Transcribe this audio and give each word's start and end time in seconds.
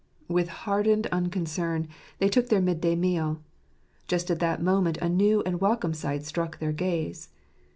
With 0.27 0.47
hardened 0.49 1.05
unconcern 1.11 1.87
they 2.17 2.27
took 2.27 2.49
their 2.49 2.59
midday 2.59 2.95
meal. 2.95 3.39
Just 4.07 4.31
at 4.31 4.39
that 4.39 4.59
moment 4.59 4.97
a 4.97 5.07
new 5.07 5.43
and 5.43 5.61
welcome 5.61 5.93
sight 5.93 6.25
struck 6.25 6.57
their 6.57 6.71
gaze. 6.73 7.29